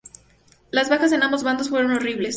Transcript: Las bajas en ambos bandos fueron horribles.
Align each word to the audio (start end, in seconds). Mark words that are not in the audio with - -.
Las 0.71 0.89
bajas 0.89 1.11
en 1.11 1.21
ambos 1.21 1.43
bandos 1.43 1.69
fueron 1.69 1.91
horribles. 1.91 2.29